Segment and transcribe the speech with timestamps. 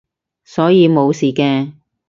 [0.43, 1.73] 所以冇事嘅